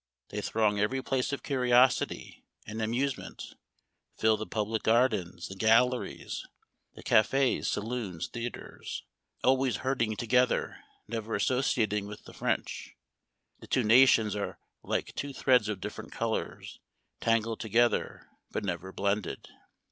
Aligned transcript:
They 0.29 0.41
throng 0.41 0.79
every 0.79 1.03
place 1.03 1.31
of 1.31 1.43
curiosity 1.43 2.43
and 2.65 2.81
amusement, 2.81 3.53
fill 4.17 4.35
the 4.35 4.47
public 4.47 4.81
gardens, 4.81 5.47
the 5.47 5.53
galleries, 5.55 6.43
the 6.95 7.03
cafes, 7.03 7.67
saloons, 7.67 8.27
theaters; 8.27 9.03
always 9.43 9.75
herding 9.85 10.15
together, 10.15 10.83
never 11.07 11.35
asso 11.35 11.61
ciating 11.61 12.07
with 12.07 12.23
the 12.23 12.33
French. 12.33 12.95
The 13.59 13.67
two 13.67 13.83
nations 13.83 14.35
are 14.35 14.57
like 14.81 15.13
two 15.13 15.33
threads 15.33 15.69
of 15.69 15.79
different 15.79 16.11
colors, 16.11 16.79
tangled 17.19 17.59
to 17.59 17.69
gether, 17.69 18.27
but 18.49 18.63
never 18.65 18.91
blended. 18.91 19.49